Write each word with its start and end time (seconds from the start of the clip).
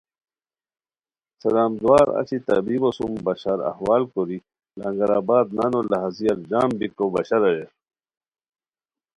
سلام 1.43 1.71
دُعار 1.81 2.07
اچی 2.19 2.37
طبیبو 2.47 2.89
سُم 2.97 3.13
بشار 3.25 3.59
احوال 3.71 4.03
کوری 4.13 4.39
لنگرآباد 4.79 5.47
نانو 5.57 5.81
لہازیار 5.89 6.39
جم 6.49 6.69
بیکو 6.79 7.05
بشار 7.15 7.41
اریر 7.47 7.69